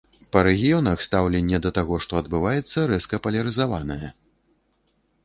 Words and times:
Па 0.35 0.39
рэгіёнах 0.45 1.01
стаўленне 1.07 1.59
да 1.65 1.71
таго, 1.77 1.99
што 2.05 2.17
адбываецца, 2.21 2.87
рэзка 2.93 3.21
палярызаванае. 3.27 4.11